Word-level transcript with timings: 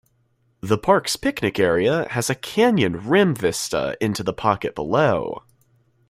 The 0.61 0.79
park's 0.79 1.15
picnic 1.15 1.59
area 1.59 2.07
has 2.09 2.27
a 2.31 2.33
canyon 2.33 3.07
rim 3.07 3.35
vista 3.35 3.95
into 4.03 4.23
the 4.23 4.33
pocket 4.33 4.73
below. 4.73 5.43